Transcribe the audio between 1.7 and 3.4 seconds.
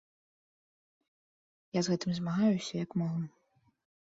Я з гэтым змагаюся, як магу.